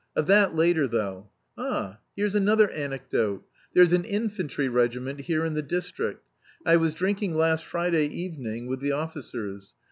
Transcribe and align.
of 0.15 0.25
that 0.25 0.55
later, 0.55 0.87
though. 0.87 1.29
Ah, 1.59 1.99
here's 2.17 2.33
another 2.33 2.71
anecdote. 2.71 3.45
There's 3.75 3.93
an 3.93 4.03
infantry 4.03 4.67
regiment 4.67 5.19
here 5.19 5.45
in 5.45 5.53
the 5.53 5.61
district. 5.61 6.27
I 6.65 6.77
was 6.77 6.95
drinking 6.95 7.37
last 7.37 7.63
Friday 7.63 8.07
evening 8.07 8.65
with 8.65 8.79
the 8.79 8.93
officers. 8.93 9.73